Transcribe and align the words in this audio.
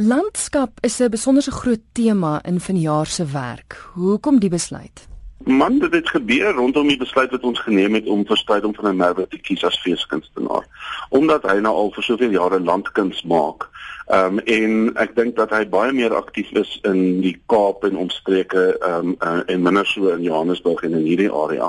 Landskap 0.00 0.70
is 0.80 1.00
'n 1.00 1.10
besonderse 1.10 1.50
groot 1.50 1.80
tema 1.92 2.42
in 2.44 2.60
vanjaar 2.60 3.06
se 3.06 3.24
werk. 3.24 3.90
Hoekom 3.94 4.38
die 4.38 4.50
besluit? 4.50 5.08
Man, 5.44 5.78
dit 5.78 5.92
het 5.92 6.08
gebeur 6.08 6.52
rondom 6.52 6.88
die 6.88 6.96
besluit 6.96 7.30
wat 7.30 7.42
ons 7.42 7.60
geneem 7.60 7.94
het 7.94 8.06
om 8.06 8.26
verspreiding 8.26 8.76
van 8.76 8.88
'n 8.88 8.96
merwe 8.96 9.28
te 9.28 9.38
kies 9.38 9.64
as 9.64 9.80
feeskunstenaar. 9.80 10.66
Omdat 11.08 11.42
hy 11.42 11.58
nou 11.58 11.74
al 11.74 11.90
vir 11.90 12.02
soveel 12.02 12.30
jare 12.30 12.60
landkuns 12.60 13.22
maak. 13.22 13.68
Ehm 14.08 14.38
um, 14.38 14.38
en 14.38 14.96
ek 14.96 15.10
dink 15.16 15.34
dat 15.36 15.50
hy 15.52 15.66
baie 15.68 15.92
meer 15.92 16.14
aktief 16.16 16.48
is 16.56 16.70
in 16.88 17.20
die 17.20 17.34
Kaap 17.52 17.82
en 17.84 17.98
omstreke 18.00 18.62
ehm 18.78 19.10
um, 19.10 19.16
uh, 19.20 19.42
en 19.52 19.62
minder 19.62 19.84
so 19.86 20.08
in 20.14 20.22
Johannesburg 20.24 20.80
en 20.82 20.96
in 20.96 21.04
hierdie 21.04 21.28
area. 21.28 21.68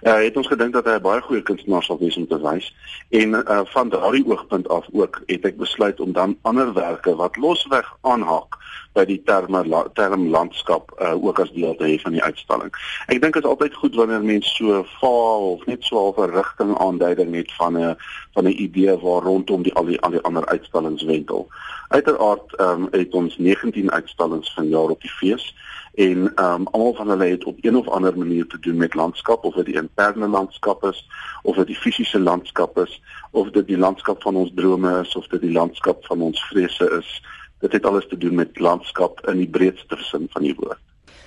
Uh, 0.00 0.14
het 0.22 0.36
ons 0.40 0.48
gedink 0.48 0.72
dat 0.72 0.88
hy 0.88 0.96
'n 0.96 1.04
baie 1.04 1.20
goeie 1.20 1.42
kunstenaar 1.42 1.84
sal 1.84 2.00
wees 2.00 2.16
om 2.16 2.26
te 2.26 2.40
wys. 2.40 2.70
En 3.10 3.36
uh, 3.36 3.60
van 3.76 3.92
daardie 3.92 4.24
oogpunt 4.24 4.68
af 4.68 4.88
ook 4.92 5.20
het 5.26 5.44
ek 5.44 5.60
besluit 5.60 6.00
om 6.00 6.12
dan 6.12 6.38
anderwerke 6.42 7.16
wat 7.20 7.36
losweg 7.36 7.92
aanhaak 8.00 8.56
by 8.94 9.04
die 9.08 9.20
terme 9.26 9.62
term 9.98 10.28
landskap 10.30 10.92
uh, 11.02 11.14
ook 11.18 11.40
as 11.42 11.50
deel 11.54 11.74
te 11.76 11.86
hê 11.88 11.96
van 12.02 12.14
die 12.14 12.22
uitstalling. 12.22 12.70
Ek 13.10 13.20
dink 13.22 13.34
dit 13.34 13.42
is 13.42 13.50
altyd 13.50 13.74
goed 13.74 13.98
wanneer 13.98 14.22
mense 14.22 14.54
so 14.54 14.84
vaal 15.00 15.48
of 15.56 15.66
net 15.66 15.82
so 15.82 16.14
'n 16.14 16.30
rigting 16.30 16.78
aanduiding 16.78 17.34
het 17.34 17.52
van 17.58 17.78
'n 17.78 17.96
van 18.34 18.46
'n 18.46 18.62
idee 18.66 18.96
waar 19.02 19.22
rondom 19.22 19.62
die 19.62 19.74
al 19.74 19.84
die 19.84 20.00
al 20.00 20.10
die 20.10 20.22
ander 20.22 20.46
uitstallings 20.46 21.02
wentel. 21.02 21.48
Uiteraard 21.88 22.54
ehm 22.56 22.82
um, 22.82 22.88
het 22.90 23.14
ons 23.14 23.36
19 23.38 23.90
uitstallings 23.90 24.54
vanjaar 24.54 24.90
op 24.94 25.00
die 25.00 25.10
fees 25.10 25.54
en 25.94 26.32
ehm 26.34 26.60
um, 26.60 26.66
almal 26.66 26.94
van 26.94 27.08
hulle 27.08 27.24
het 27.24 27.44
op 27.44 27.58
een 27.60 27.76
of 27.76 27.88
ander 27.88 28.18
manier 28.18 28.46
te 28.46 28.58
doen 28.58 28.76
met 28.76 28.94
landskap 28.94 29.44
of 29.44 29.54
dit 29.54 29.64
die 29.64 29.80
interne 29.80 30.28
landskap 30.28 30.84
is 30.84 31.08
of 31.42 31.56
dit 31.56 31.66
die 31.66 31.76
fisiese 31.76 32.20
landskap 32.20 32.78
is 32.78 33.02
of 33.30 33.50
dit 33.50 33.66
die 33.66 33.78
landskap 33.78 34.22
van 34.22 34.36
ons 34.36 34.50
drome 34.54 35.00
is 35.00 35.16
of 35.16 35.26
dit 35.26 35.40
die 35.40 35.52
landskap 35.52 36.06
van 36.06 36.20
ons 36.20 36.44
vrese 36.44 36.90
is 36.98 37.22
dit 37.64 37.72
het 37.72 37.86
alles 37.88 38.08
te 38.08 38.18
doen 38.20 38.34
met 38.34 38.58
landskap 38.60 39.22
in 39.30 39.40
die 39.40 39.48
breedste 39.48 39.96
sin 40.10 40.28
van 40.36 40.44
die 40.44 40.54
woord. 40.58 40.80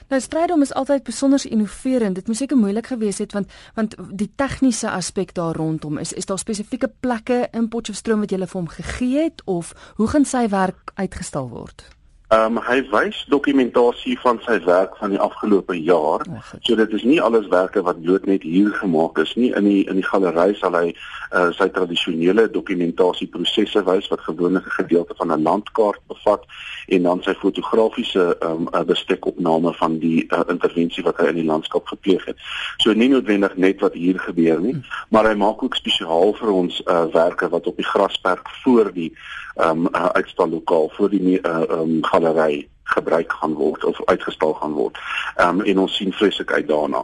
Nou 0.07 0.19
strydom 0.23 0.61
is 0.63 0.71
altyd 0.73 1.03
besonder 1.03 1.41
innoverend. 1.49 2.15
Dit 2.15 2.29
moes 2.31 2.39
seker 2.39 2.57
moeilik 2.57 2.87
gewees 2.93 3.17
het 3.19 3.33
want 3.35 3.51
want 3.75 3.97
die 4.21 4.29
tegniese 4.39 4.91
aspek 4.91 5.33
daar 5.35 5.55
rondom 5.55 5.97
is 5.97 6.13
is 6.13 6.29
daar 6.29 6.39
spesifieke 6.39 6.91
plekke 6.99 7.47
in 7.51 7.67
Potchefstroom 7.67 8.23
wat 8.23 8.31
jy 8.31 8.39
vir 8.45 8.59
hom 8.59 8.71
gegee 8.71 9.23
het 9.23 9.43
of 9.45 9.73
hoe 9.99 10.07
gaan 10.07 10.25
sy 10.25 10.47
werk 10.47 10.95
uitgestal 10.95 11.49
word? 11.49 11.96
Ehm 12.27 12.57
um, 12.57 12.63
hy 12.67 12.81
wys 12.91 13.21
dokumentasie 13.31 14.17
van 14.19 14.41
sy 14.43 14.57
werk 14.65 14.97
van 14.99 15.13
die 15.13 15.19
afgelope 15.23 15.77
jaar. 15.79 16.25
So 16.59 16.75
dit 16.75 16.95
is 16.97 17.05
nie 17.07 17.21
alleswerke 17.23 17.79
wat 17.87 18.01
bloot 18.03 18.25
net 18.27 18.43
hier 18.43 18.73
gemaak 18.81 19.21
is 19.23 19.31
nie. 19.39 19.53
In 19.55 19.63
die 19.63 19.85
in 19.87 19.95
die 20.01 20.03
galery 20.03 20.51
sal 20.59 20.75
hy 20.75 20.89
uh, 20.91 21.53
sy 21.55 21.69
tradisionele 21.71 22.49
dokumentasieprosesse 22.51 23.85
wys 23.87 24.11
wat 24.11 24.25
gewoonlik 24.27 24.67
'n 24.67 24.75
gedeelte 24.81 25.15
van 25.15 25.31
'n 25.31 25.47
landkaart 25.47 26.01
bevat 26.11 26.43
en 26.87 27.03
dan 27.03 27.23
sy 27.23 27.33
fotografiese 27.33 28.35
ehm 28.41 28.67
um, 28.75 28.85
bestekopname 28.91 29.73
van 29.79 29.97
die 29.99 30.27
uh, 30.27 30.43
intervensie 30.51 31.07
wat 31.07 31.23
hy 31.23 31.31
in 31.31 31.39
die 31.39 31.47
landskap 31.47 31.87
gepleeg 31.87 32.25
het. 32.25 32.35
So 32.83 32.91
nie 32.91 33.07
noodwendig 33.07 33.55
net 33.55 33.79
wat 33.79 33.93
hier 33.93 34.19
gebeur 34.19 34.59
nie, 34.59 34.75
maar 35.09 35.31
hy 35.31 35.35
maak 35.35 35.63
ook 35.63 35.75
spesiaal 35.75 36.35
vir 36.35 36.51
ons 36.51 36.83
uh, 36.85 37.07
werke 37.13 37.47
wat 37.49 37.67
op 37.67 37.75
die 37.75 37.87
grasperk 37.87 38.49
voor 38.63 38.91
die 38.91 39.13
ehm 39.57 39.87
um, 39.87 39.87
uitstallokaal 39.95 40.89
voor 40.89 41.09
die 41.09 41.39
ehm 41.41 41.71
uh, 41.71 41.79
um, 41.79 42.03
galery 42.17 42.67
gebruik 42.83 43.31
gaan 43.31 43.53
word 43.53 43.83
of 43.83 44.05
uitgestal 44.05 44.53
gaan 44.53 44.73
word. 44.73 44.97
Ehm 45.35 45.59
um, 45.59 45.65
en 45.65 45.79
ons 45.79 45.95
sien 45.95 46.13
vreeslik 46.13 46.51
uit 46.51 46.67
daarna. 46.67 47.03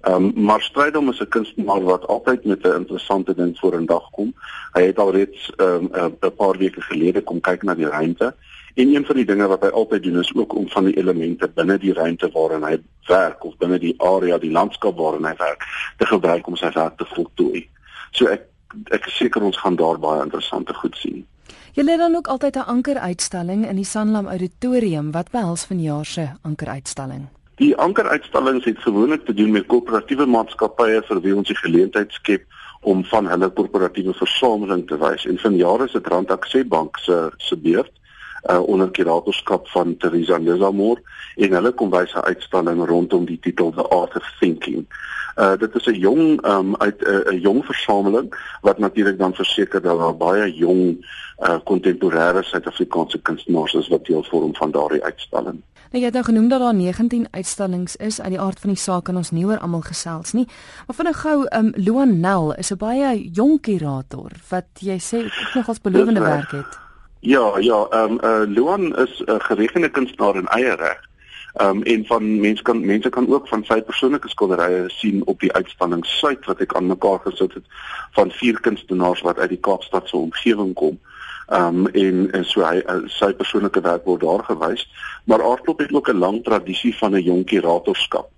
Ehm 0.00 0.14
um, 0.14 0.44
maar 0.44 0.62
Strydom 0.62 1.08
is 1.10 1.20
'n 1.20 1.28
kunstenaar 1.28 1.82
wat 1.82 2.06
altyd 2.06 2.44
met 2.44 2.66
'n 2.66 2.80
interessante 2.82 3.34
ding 3.34 3.58
voor 3.58 3.74
in 3.74 3.86
dag 3.86 4.10
kom. 4.10 4.34
Hy 4.72 4.82
het 4.82 4.98
al 4.98 5.12
reeds 5.12 5.52
ehm 5.56 5.88
um, 5.92 6.16
'n 6.20 6.34
paar 6.36 6.58
weke 6.58 6.80
gelede 6.80 7.22
kom 7.22 7.40
kyk 7.40 7.62
na 7.62 7.74
die 7.74 7.88
ruimte. 7.88 8.34
En 8.74 8.94
een 8.94 9.06
van 9.06 9.16
die 9.16 9.24
dinge 9.24 9.46
wat 9.46 9.62
hy 9.62 9.68
altyd 9.68 10.02
doen 10.02 10.18
is 10.18 10.34
ook 10.34 10.54
om 10.54 10.68
van 10.68 10.84
die 10.84 10.96
elemente 10.96 11.48
binne 11.48 11.78
die 11.78 11.92
ruimte 11.92 12.30
waarin 12.32 12.64
hy 12.64 12.78
werk 13.06 13.44
of 13.44 13.56
binne 13.56 13.78
die 13.78 13.94
area, 14.00 14.38
die 14.38 14.50
landskap 14.50 14.96
waarin 14.96 15.24
hy 15.24 15.34
werk, 15.36 15.66
te 15.96 16.06
gebruik 16.06 16.46
om 16.46 16.56
sy 16.56 16.70
werk 16.72 16.96
te 16.96 17.04
voltooi. 17.04 17.68
So 18.10 18.26
ek 18.26 18.48
ek 18.88 19.06
is 19.06 19.16
seker 19.16 19.42
ons 19.42 19.58
gaan 19.60 19.76
daar 19.76 19.98
baie 19.98 20.22
interessante 20.22 20.74
goed 20.74 20.96
sien. 20.96 21.26
Julle 21.72 21.90
het 21.90 22.00
dan 22.00 22.14
ook 22.14 22.26
altyd 22.26 22.56
'n 22.56 22.68
ankeruitstalling 22.74 23.68
in 23.68 23.76
die 23.76 23.84
Sanlam 23.84 24.26
Auditorium 24.26 25.12
wat 25.12 25.30
behels 25.30 25.64
vanjaar 25.64 26.04
se 26.04 26.28
ankeruitstalling. 26.42 27.28
Die 27.54 27.76
ankeruitstallings 27.76 28.64
het 28.64 28.78
gewoonlik 28.78 29.24
te 29.24 29.34
doen 29.34 29.50
met 29.50 29.66
koöperatiewe 29.66 30.26
maatskappye 30.26 31.02
vir 31.06 31.20
wie 31.20 31.36
ons 31.36 31.48
die 31.48 31.56
geleentheid 31.56 32.12
skep 32.12 32.44
om 32.80 33.04
van 33.04 33.28
hulle 33.28 33.48
koöperatiewe 33.48 34.14
versameling 34.14 34.86
te 34.86 34.98
wys. 34.98 35.26
En 35.26 35.38
vanjaar 35.38 35.84
is 35.84 35.92
dit 35.92 36.06
Randakse 36.06 36.64
Bank 36.64 36.98
se 36.98 37.30
se 37.36 37.56
beurt 37.56 37.92
uh, 38.50 38.62
onder 38.62 38.90
kuratorskap 38.90 39.68
van 39.68 39.96
Teresa 39.96 40.38
Lezamor 40.38 41.00
en 41.36 41.52
hulle 41.52 41.72
kom 41.72 41.90
wys 41.90 42.14
'n 42.14 42.24
uitstalling 42.24 42.86
rondom 42.86 43.24
die 43.24 43.38
titel 43.40 43.70
The 43.70 43.88
Art 43.88 44.16
of 44.16 44.34
Thinking. 44.40 44.86
Uh 45.36 45.56
dit 45.56 45.74
is 45.74 45.86
'n 45.86 45.98
jong 45.98 46.46
um 46.46 46.76
uit 46.76 47.00
'n 47.00 47.34
uh, 47.34 47.42
jong 47.42 47.64
versameling 47.64 48.58
wat 48.60 48.78
natuurlik 48.78 49.18
dan 49.18 49.34
verseker 49.34 49.82
dat 49.82 49.98
daar 49.98 50.16
baie 50.16 50.54
jong 50.54 51.06
uh 51.38 51.58
kontemporêre 51.64 52.42
Suid-Afrikaanse 52.42 53.18
kunstenaars 53.22 53.74
is 53.74 53.88
wat 53.88 54.04
deel 54.04 54.24
vorm 54.24 54.54
van 54.54 54.70
daardie 54.70 55.04
uitstalling. 55.04 55.62
Nou 55.92 56.00
jy 56.00 56.04
het 56.04 56.12
nou 56.12 56.24
genoem 56.24 56.48
dat 56.48 56.60
daar 56.60 56.74
19 56.74 57.26
uitstallings 57.30 57.96
is 57.96 58.20
uit 58.20 58.30
die 58.30 58.40
aard 58.40 58.60
van 58.60 58.70
die 58.70 58.78
saak 58.78 59.08
en 59.08 59.16
ons 59.16 59.30
nie 59.30 59.44
oor 59.44 59.58
almal 59.58 59.80
gesels 59.80 60.32
nie. 60.32 60.46
Maar 60.86 60.96
vinnig 60.96 61.20
gou 61.20 61.46
um 61.58 61.72
Luan 61.74 62.20
Nel 62.20 62.54
is 62.54 62.72
'n 62.72 62.76
baie 62.76 63.30
jong 63.30 63.60
kurator 63.60 64.30
wat 64.48 64.66
jy 64.78 64.98
sê 64.98 65.24
ook 65.24 65.54
nog 65.54 65.68
as 65.68 65.80
belovende 65.80 66.20
werk 66.20 66.50
het. 66.50 66.81
Ja, 67.24 67.58
ja, 67.58 67.86
ehm 67.90 68.18
um, 68.18 68.18
uh 68.24 68.54
Luan 68.54 68.96
is 68.96 69.22
'n 69.24 69.30
uh, 69.30 69.36
geregende 69.38 69.88
kunstenaar 69.88 70.36
in 70.36 70.46
eie 70.46 70.74
reg. 70.74 71.00
Ehm 71.52 71.68
um, 71.76 71.82
en 71.82 72.06
van 72.06 72.40
mense 72.40 72.62
kan 72.62 72.86
mense 72.86 73.08
kan 73.08 73.32
ook 73.32 73.48
van 73.48 73.64
sy 73.64 73.82
persoonlike 73.82 74.28
skilderye 74.28 74.84
sien 74.86 75.22
op 75.26 75.40
die 75.40 75.52
uitstalling 75.52 76.06
Suid 76.06 76.44
wat 76.44 76.60
ek 76.60 76.74
aan 76.74 76.86
mekaar 76.86 77.20
gesit 77.24 77.54
het 77.54 77.64
van 78.18 78.30
vier 78.30 78.60
kunstenaars 78.60 79.20
wat 79.20 79.38
uit 79.38 79.48
die 79.48 79.60
Kaapstad 79.60 80.08
se 80.08 80.16
omgewing 80.16 80.74
kom. 80.74 80.98
Ehm 81.46 81.86
um, 81.86 81.86
en 81.86 82.30
en 82.32 82.44
so 82.44 82.66
hy 82.66 82.82
uh, 82.86 82.98
sy 83.06 83.32
persoonlike 83.32 83.80
werk 83.80 84.04
word 84.04 84.20
daar 84.26 84.44
gewys, 84.44 84.88
maar 85.24 85.46
Aardklop 85.46 85.78
het 85.78 85.94
ook 85.94 86.08
'n 86.10 86.18
lang 86.18 86.42
tradisie 86.44 86.96
van 86.96 87.14
'n 87.14 87.22
jong 87.22 87.44
kuratorskap. 87.44 88.31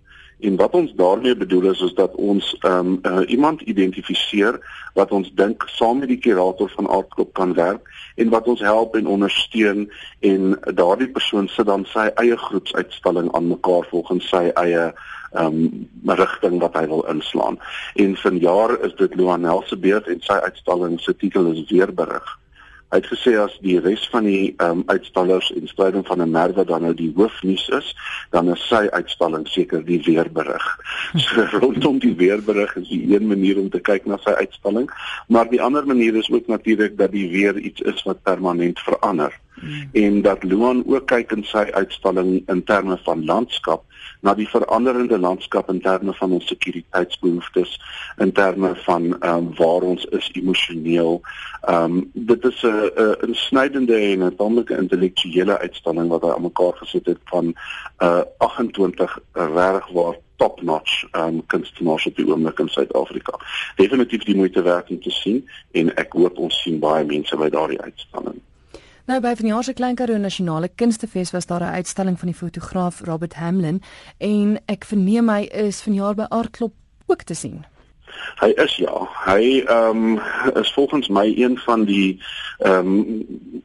En 0.44 0.56
wat 0.56 0.74
ons 0.76 0.92
daarmee 0.94 1.36
bedoel 1.36 1.70
is 1.70 1.80
is 1.80 1.94
dat 1.94 2.14
ons 2.14 2.56
ehm 2.60 2.86
um, 2.86 2.98
uh, 3.02 3.28
iemand 3.30 3.60
identifiseer 3.60 4.58
wat 4.94 5.10
ons 5.10 5.30
dink 5.34 5.64
saam 5.66 5.98
met 5.98 6.08
die 6.08 6.18
kurator 6.18 6.68
van 6.76 6.88
Aardklop 6.88 7.32
kan 7.32 7.54
werk 7.54 7.88
en 8.14 8.28
wat 8.28 8.48
ons 8.52 8.60
help 8.60 8.96
en 8.96 9.06
ondersteun 9.06 9.88
en 10.20 10.58
daardie 10.74 11.08
persoon 11.08 11.48
sit 11.48 11.66
dan 11.66 11.86
sy 11.94 12.10
eie 12.20 12.36
groepsuitstalling 12.36 13.32
aan 13.32 13.48
mekaar 13.54 13.88
volgens 13.90 14.28
sy 14.28 14.44
eie 14.52 14.84
ehm 15.32 15.60
um, 15.64 15.88
rigting 16.20 16.60
wat 16.60 16.76
hy 16.78 16.86
wil 16.92 17.06
inslaan. 17.10 17.58
En 17.94 18.16
vanjaar 18.16 18.78
is 18.86 18.94
dit 19.00 19.14
Luanel 19.14 19.64
se 19.66 19.76
beurt 19.76 20.06
en 20.06 20.20
sy 20.20 20.38
uitstalling 20.44 21.00
se 21.00 21.16
titel 21.16 21.52
is 21.52 21.70
Weerberig. 21.70 22.38
Hy 22.94 23.00
het 23.00 23.08
gesê 23.10 23.32
as 23.42 23.54
die 23.58 23.80
res 23.82 24.04
van 24.12 24.22
die 24.22 24.52
ehm 24.62 24.70
um, 24.70 24.82
uitstallers 24.86 25.48
en 25.50 25.66
spreiding 25.66 26.04
van 26.06 26.20
'n 26.22 26.30
merwe 26.30 26.64
dan 26.64 26.82
nou 26.86 26.94
die 26.94 27.10
hoofnuus 27.16 27.64
is, 27.68 27.88
dan 28.30 28.50
is 28.54 28.66
sy 28.68 28.86
uitstalling 28.86 29.48
seker 29.50 29.82
die 29.84 29.98
weerberig. 30.06 30.66
So 31.24 31.42
rondom 31.58 31.98
die 31.98 32.14
weerberig 32.14 32.76
is 32.76 32.88
die 32.88 33.16
een 33.16 33.26
manier 33.26 33.58
om 33.58 33.70
te 33.70 33.80
kyk 33.80 34.06
na 34.06 34.18
sy 34.22 34.30
uitstalling, 34.30 34.86
maar 35.26 35.50
die 35.50 35.62
ander 35.62 35.86
manier 35.86 36.14
is 36.14 36.30
ook 36.30 36.46
natuurlik 36.46 36.94
dat 36.96 37.10
die 37.10 37.26
weer 37.30 37.58
iets 37.58 37.80
is 37.80 38.02
wat 38.02 38.22
permanent 38.22 38.78
verander. 38.78 39.34
En 39.92 40.22
dat 40.22 40.42
Luan 40.42 40.82
ook 40.86 41.06
kyk 41.06 41.32
in 41.32 41.44
sy 41.44 41.66
uitstalling 41.70 42.42
in 42.48 42.64
terme 42.64 42.98
van 43.04 43.24
landskap 43.24 43.84
na 44.24 44.34
die 44.34 44.48
veranderende 44.48 45.18
landskap 45.18 45.68
in 45.68 45.80
terme 45.84 46.14
van 46.16 46.32
ons 46.32 46.46
sekuriteitsbehoeftes 46.48 47.76
in 48.24 48.32
terme 48.32 48.72
van 48.86 49.10
ehm 49.20 49.36
um, 49.36 49.50
waar 49.58 49.88
ons 49.92 50.04
is 50.04 50.30
emosioneel. 50.32 51.20
Ehm 51.62 51.98
um, 51.98 52.10
dit 52.12 52.44
is 52.44 52.62
'n 52.62 52.90
'n 52.96 53.16
insnydende 53.28 53.96
en 53.96 54.24
'n 54.24 54.36
tamelike 54.36 54.76
intellektuele 54.76 55.58
uitstalling 55.58 56.08
wat 56.08 56.22
hy 56.22 56.30
aan 56.30 56.48
mekaar 56.48 56.72
gesit 56.72 57.06
het 57.06 57.20
van 57.24 57.54
uh 57.98 58.22
28 58.38 59.18
regtig 59.32 59.88
waar 59.92 60.16
top 60.36 60.62
notch 60.62 61.04
um 61.12 61.46
kunstenaars 61.46 62.06
op 62.06 62.16
die 62.16 62.26
oomblik 62.26 62.58
in 62.58 62.68
Suid-Afrika. 62.68 63.38
Definitief 63.76 64.24
die 64.24 64.36
moeite 64.36 64.62
werd 64.62 64.90
om 64.90 65.00
te 65.02 65.10
sien 65.10 65.48
en 65.70 65.94
ek 65.96 66.12
hoop 66.12 66.38
ons 66.38 66.62
sien 66.62 66.78
baie 66.78 67.04
mense 67.04 67.36
by 67.36 67.48
daardie 67.48 67.80
uitstalling. 67.80 68.40
Nou 69.04 69.18
by 69.20 69.34
van 69.36 69.44
die 69.44 69.50
Jaarse 69.52 69.74
Klein 69.76 69.98
Karoo 70.00 70.16
Nasionale 70.16 70.70
Kunstefees 70.80 71.30
was 71.34 71.46
daar 71.46 71.60
'n 71.60 71.74
uitstalling 71.76 72.18
van 72.18 72.28
die 72.28 72.36
fotograaf 72.36 73.00
Robert 73.00 73.34
Hamlin 73.34 73.82
en 74.18 74.58
ek 74.66 74.84
verneem 74.84 75.28
hy 75.28 75.42
is 75.52 75.82
vanjaar 75.82 76.14
by 76.14 76.24
Aardklop 76.28 76.72
ook 77.06 77.22
te 77.22 77.34
sien. 77.34 77.66
Hy 78.40 78.48
is 78.56 78.76
ja. 78.76 79.08
Hy 79.24 79.60
ehm 79.66 80.16
um, 80.16 80.20
is 80.54 80.72
volgens 80.72 81.08
my 81.08 81.34
een 81.36 81.58
van 81.58 81.84
die 81.84 82.22
ehm 82.58 82.86
um, 82.86 83.62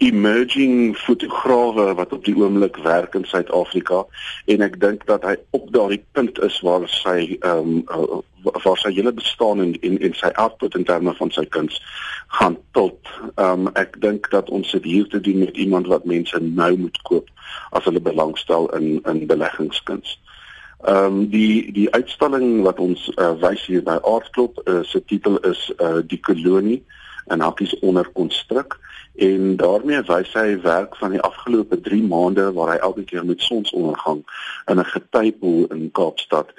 emerging 0.00 0.96
fotograwe 0.96 1.94
wat 1.94 2.12
op 2.12 2.24
die 2.24 2.36
oomblik 2.36 2.76
werk 2.76 3.14
in 3.14 3.26
Suid-Afrika 3.28 4.06
en 4.48 4.64
ek 4.64 4.78
dink 4.80 5.02
dat 5.10 5.26
hy 5.28 5.34
op 5.56 5.66
daardie 5.74 6.00
punt 6.16 6.40
is 6.46 6.56
waar 6.64 6.86
sy 6.88 7.36
ehm 7.40 7.82
um, 7.92 8.22
waar 8.40 8.78
sy 8.80 8.88
hele 8.96 9.12
bestaan 9.12 9.60
en 9.60 9.74
en 9.84 9.98
en 10.00 10.14
sy 10.16 10.30
output 10.40 10.78
in 10.78 10.86
terme 10.88 11.12
van 11.18 11.32
sy 11.36 11.44
kuns 11.56 11.76
gaan 12.38 12.56
tot 12.72 13.12
ehm 13.34 13.66
um, 13.66 13.70
ek 13.82 14.00
dink 14.00 14.30
dat 14.32 14.48
ons 14.48 14.72
dit 14.72 14.88
hier 14.88 15.08
te 15.12 15.20
doen 15.20 15.44
met 15.44 15.60
iemand 15.66 15.92
wat 15.92 16.08
mense 16.08 16.40
nou 16.40 16.72
moet 16.86 17.02
koop 17.10 17.28
as 17.76 17.84
hulle 17.84 18.00
belangstel 18.00 18.70
in 18.80 19.02
in 19.04 19.26
beleggingskuns. 19.26 20.16
Ehm 20.88 21.04
um, 21.04 21.22
die 21.28 21.72
die 21.76 21.90
uitstalling 21.92 22.62
wat 22.64 22.80
ons 22.80 23.10
uh, 23.16 23.34
wys 23.44 23.68
hier 23.68 23.84
by 23.84 24.00
Aardklop 24.00 24.64
uh, 24.64 24.80
se 24.82 25.04
titel 25.04 25.36
is 25.52 25.68
uh, 25.76 25.98
die 26.00 26.20
kolonie 26.24 26.80
en 27.28 27.44
hakkies 27.44 27.76
onder 27.84 28.08
konstruk 28.16 28.80
en 29.20 29.56
daarmee 29.60 30.02
wys 30.08 30.32
hy 30.32 30.60
werk 30.64 30.96
van 30.96 31.12
die 31.12 31.20
afgelope 31.20 31.80
3 31.80 32.02
maande 32.08 32.46
waar 32.56 32.70
hy 32.72 32.78
elke 32.88 33.04
keer 33.04 33.24
met 33.28 33.42
sonsondergang 33.44 34.22
in 34.72 34.80
'n 34.80 34.92
getypool 34.94 35.66
in 35.76 35.90
Kaapstad 35.92 36.54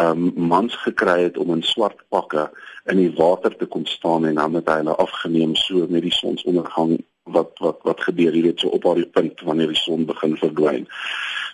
um 0.00 0.32
mans 0.36 0.76
gekry 0.84 1.22
het 1.22 1.36
om 1.38 1.52
in 1.54 1.62
swart 1.62 2.00
pakke 2.08 2.50
in 2.84 2.96
die 2.96 3.12
water 3.16 3.56
te 3.56 3.66
kom 3.66 3.86
staan 3.86 4.26
en 4.26 4.34
dan 4.34 4.54
het 4.54 4.68
hy 4.68 4.78
hulle 4.80 4.96
afgeneem 4.96 5.54
so 5.56 5.86
met 5.88 6.02
die 6.02 6.16
sonsondergang 6.22 6.98
wat 7.36 7.58
wat 7.58 7.78
wat 7.82 8.00
gebeur 8.08 8.34
jy 8.34 8.42
weet 8.48 8.60
so 8.60 8.68
op 8.68 8.82
daardie 8.82 9.08
punt 9.18 9.40
wanneer 9.48 9.72
die 9.74 9.82
son 9.82 10.04
begin 10.06 10.36
verdwyn. 10.36 10.86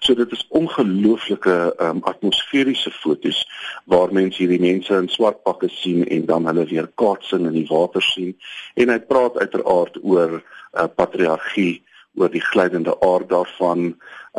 So 0.03 0.15
dit 0.19 0.33
is 0.33 0.47
ongelooflike 0.49 1.75
um, 1.79 2.01
atmosferiese 2.03 2.91
fotos 2.91 3.45
waar 3.85 4.11
mense 4.11 4.41
hierdie 4.43 4.59
mense 4.59 4.97
in 4.99 5.07
swart 5.09 5.45
pakke 5.47 5.69
sien 5.71 6.03
en 6.09 6.25
dan 6.27 6.49
hulle 6.51 6.65
weer 6.67 6.89
kaatsing 6.99 7.45
in 7.47 7.55
die 7.55 7.69
water 7.69 8.03
sien 8.03 8.33
en 8.75 8.91
hy 8.91 8.99
praat 8.99 9.39
uiteraard 9.39 10.01
oor 10.03 10.41
uh, 10.41 10.89
patriargie, 10.97 11.85
oor 12.19 12.33
die 12.35 12.43
glydende 12.43 12.97
aard 13.07 13.29
daarvan 13.31 13.93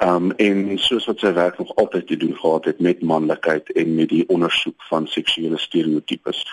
um, 0.03 0.33
en 0.47 0.59
soos 0.83 1.07
wat 1.07 1.23
sy 1.23 1.31
werk 1.37 1.55
nog 1.63 1.71
altyd 1.79 2.09
te 2.11 2.19
doen 2.25 2.35
gehad 2.41 2.67
het 2.67 2.83
met 2.83 3.07
manlikheid 3.13 3.71
en 3.71 3.95
met 3.95 4.11
die 4.11 4.27
ondersoek 4.35 4.83
van 4.89 5.07
seksuele 5.07 5.61
stereotypes. 5.63 6.43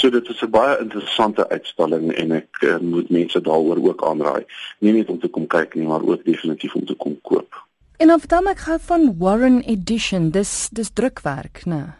So 0.00 0.08
dit 0.10 0.28
is 0.28 0.40
'n 0.40 0.50
baie 0.56 0.80
interessante 0.80 1.48
uitstalling 1.52 2.16
en 2.16 2.32
ek 2.40 2.64
uh, 2.64 2.78
moet 2.80 3.12
mense 3.12 3.40
daaroor 3.40 3.84
ook 3.92 4.08
aanraai. 4.08 4.48
Nie 4.80 4.96
net 4.96 5.12
om 5.12 5.20
te 5.20 5.28
kom 5.28 5.46
kyk 5.46 5.74
nie, 5.74 5.86
maar 5.86 6.02
ook 6.02 6.24
definitief 6.24 6.74
om 6.74 6.88
te 6.88 6.96
kom 6.96 7.20
koop. 7.20 7.63
En 8.04 8.10
dan 8.10 8.18
vertel 8.20 8.42
my 8.42 8.52
gou 8.54 8.78
van 8.80 9.14
Warren 9.18 9.60
Edition. 9.60 10.30
Dis 10.30 10.68
dis 10.72 10.90
drukwerk, 10.92 11.62
né? 11.64 11.96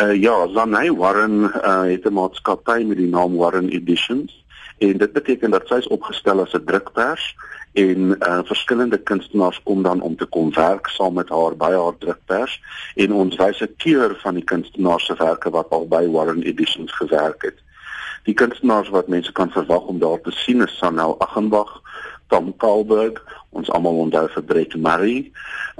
Uh 0.00 0.14
ja, 0.16 0.48
Zanay 0.48 0.92
Warren 0.92 1.42
uh, 1.42 1.82
het 1.82 2.08
'n 2.08 2.12
maatskappy 2.12 2.84
met 2.88 2.96
die 2.96 3.08
naam 3.08 3.36
Warren 3.36 3.68
Editions 3.68 4.44
en 4.78 4.96
dit 4.96 5.12
beteken 5.12 5.50
dat 5.50 5.66
sy 5.66 5.74
is 5.74 5.88
opgestel 5.88 6.40
as 6.40 6.54
'n 6.56 6.64
drukpers 6.64 7.36
en 7.72 8.16
uh 8.28 8.40
verskillende 8.44 8.98
kunstenaars 8.98 9.60
kom 9.62 9.82
dan 9.82 10.00
om 10.00 10.16
te 10.16 10.26
kom 10.26 10.54
werk 10.54 10.88
saam 10.88 11.14
met 11.14 11.28
haar 11.28 11.56
by 11.56 11.72
haar 11.72 11.98
drukpers 11.98 12.60
en 12.94 13.12
ons 13.12 13.36
wys 13.36 13.60
'n 13.60 13.74
keur 13.76 14.16
van 14.22 14.34
die 14.34 14.44
kunstenaars 14.44 15.04
se 15.04 15.14
werke 15.18 15.50
wat 15.50 15.68
al 15.70 15.86
by 15.88 16.06
Warren 16.08 16.42
Editions 16.42 16.92
gewerk 16.92 17.42
het. 17.42 17.58
Die 18.24 18.34
kunstenaars 18.34 18.88
wat 18.88 19.08
mense 19.08 19.32
kan 19.32 19.50
verwag 19.50 19.82
om 19.82 19.98
daar 19.98 20.20
te 20.20 20.30
sien 20.30 20.62
is 20.62 20.76
Sanel 20.76 21.20
Aghenbach, 21.20 21.80
Tom 22.30 22.52
Kalberg, 22.62 23.18
ons 23.58 23.70
almal 23.74 23.98
onthou 24.04 24.28
vir 24.34 24.44
Brett 24.46 24.76
Murray. 24.78 25.30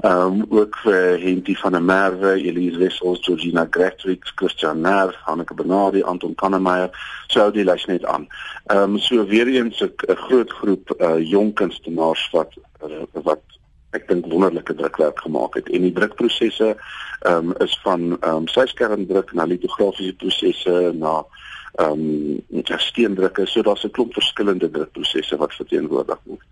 Ehm 0.03 0.41
um, 0.41 0.45
ook 0.49 0.77
vir 0.83 1.19
Henty 1.21 1.55
van 1.55 1.71
der 1.77 1.83
Merwe, 1.83 2.33
Elise 2.35 2.79
Wessels, 2.79 3.23
Georgina 3.25 3.67
Gretrix, 3.69 4.33
Christian 4.35 4.81
Nerv, 4.81 5.15
Hanneke 5.25 5.53
Benardi, 5.53 6.03
Anton 6.03 6.35
Kannemeyer, 6.35 6.89
sou 7.27 7.51
die 7.55 7.63
lys 7.63 7.85
net 7.85 8.05
aan. 8.05 8.27
Ehm 8.65 8.95
um, 8.95 8.97
so 8.99 9.25
weer 9.25 9.47
eens 9.47 9.79
'n 9.81 10.15
groot 10.25 10.51
groep 10.51 10.93
uh, 10.99 11.29
jong 11.29 11.53
kunstenaars 11.53 12.29
wat 12.31 12.51
uh, 12.83 13.03
wat 13.13 13.41
ek 13.91 14.07
dink 14.07 14.25
wonderlike 14.31 14.75
drukwerk 14.75 15.19
gemaak 15.19 15.55
het 15.59 15.69
en 15.69 15.81
die 15.87 15.95
drukprosesse 15.95 16.75
ehm 16.75 17.51
um, 17.51 17.55
is 17.63 17.79
van 17.83 18.17
ehm 18.19 18.35
um, 18.35 18.47
syskerndruk 18.47 19.33
na 19.33 19.43
litografiese 19.45 20.15
prosesse 20.15 20.91
na 20.93 21.21
ehm 21.75 21.91
um, 21.91 22.63
steendrukke 22.77 23.45
so 23.45 23.61
daar's 23.61 23.83
'n 23.83 23.91
klomp 23.91 24.13
verskillende 24.13 24.69
drukprosesse 24.69 25.37
wat 25.37 25.53
verteenwoordig 25.53 26.19
word. 26.23 26.45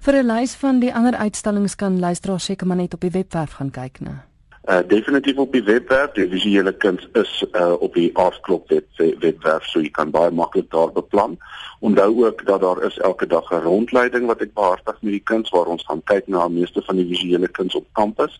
Vir 0.00 0.14
'n 0.14 0.26
lys 0.26 0.54
van 0.54 0.80
die 0.80 0.94
ander 0.94 1.14
uitstallings 1.14 1.76
kan 1.76 1.98
luisteraars 1.98 2.44
seker 2.44 2.66
maar 2.66 2.76
net 2.76 2.94
op 2.94 3.00
die 3.00 3.10
webwerf 3.10 3.52
gaan 3.52 3.70
kyk, 3.70 4.00
né? 4.00 4.31
Uh 4.62 4.78
definitief 4.86 5.36
op 5.36 5.52
die 5.52 5.62
webwerf. 5.62 6.12
Die 6.14 6.28
visuele 6.28 6.72
kuns 6.72 7.08
is 7.18 7.44
uh 7.52 7.72
op 7.82 7.94
die 7.94 8.10
Artklub 8.14 8.68
web, 8.68 8.84
webwerf, 8.96 9.64
so 9.66 9.80
jy 9.82 9.90
kan 9.90 10.10
baie 10.14 10.30
maklik 10.30 10.68
daar 10.70 10.92
beplan. 10.94 11.34
Onthou 11.80 12.26
ook 12.26 12.44
dat 12.46 12.60
daar 12.60 12.82
is 12.86 12.98
elke 12.98 13.26
dag 13.26 13.50
'n 13.50 13.64
rondleiding 13.64 14.26
wat 14.26 14.40
ek 14.40 14.54
behartig 14.54 15.02
met 15.02 15.12
die 15.12 15.22
kuns 15.30 15.50
waar 15.50 15.66
ons 15.66 15.82
gaan 15.84 16.02
kyk 16.04 16.26
na 16.26 16.48
meeste 16.48 16.82
van 16.82 16.96
die 16.96 17.06
visuele 17.06 17.48
kuns 17.48 17.74
op 17.74 17.86
kampus. 17.92 18.38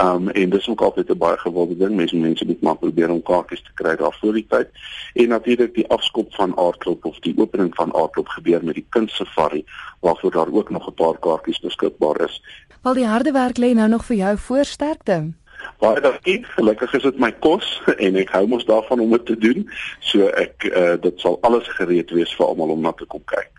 Um 0.00 0.28
en 0.28 0.50
dis 0.50 0.68
ook 0.68 0.80
altyd 0.80 1.10
'n 1.10 1.18
baie 1.18 1.38
gewilde 1.38 1.76
ding. 1.76 1.94
Mense 1.96 2.16
mense 2.16 2.46
moet 2.46 2.62
maar 2.62 2.76
probeer 2.76 3.10
om 3.10 3.22
kaartjies 3.22 3.62
te 3.62 3.72
kry 3.74 3.96
daar 3.96 4.16
voor 4.20 4.32
die 4.32 4.46
tyd. 4.48 4.68
En 5.14 5.28
natuurlik 5.28 5.74
die 5.74 5.88
afskop 5.88 6.34
van 6.34 6.58
Aardklop 6.58 7.04
of 7.04 7.18
die 7.18 7.38
opening 7.38 7.74
van 7.74 7.94
Aardklop 7.94 8.28
gebeur 8.28 8.64
met 8.64 8.74
die 8.74 8.86
kunstsafari 8.88 9.64
waarvoor 10.00 10.30
daar 10.30 10.52
ook 10.52 10.70
nog 10.70 10.88
'n 10.88 10.94
paar 10.94 11.18
kaartjies 11.18 11.60
beskikbaar 11.60 12.20
is. 12.20 12.42
Al 12.82 12.94
die 12.94 13.06
harde 13.06 13.32
werk 13.32 13.58
lê 13.58 13.74
nou 13.74 13.88
nog 13.88 14.04
vir 14.04 14.16
jou 14.16 14.38
voorsterkte. 14.38 15.32
Baie 15.82 16.00
dankie. 16.00 16.40
Gelukkig 16.56 16.94
is 16.98 17.02
dit 17.02 17.18
my 17.18 17.32
kos 17.44 17.82
en 18.06 18.18
ek 18.22 18.34
hou 18.36 18.46
mos 18.50 18.66
daarvan 18.68 19.04
om 19.04 19.16
dit 19.18 19.26
te 19.26 19.38
doen. 19.46 19.66
So 20.00 20.30
ek 20.38 20.68
uh, 20.70 20.94
dit 21.02 21.20
sal 21.20 21.38
alles 21.46 21.68
gereed 21.78 22.10
wees 22.16 22.34
vir 22.38 22.46
almal 22.48 22.76
om 22.76 22.86
na 22.86 22.94
te 22.96 23.08
kom 23.08 23.24
kyk. 23.26 23.51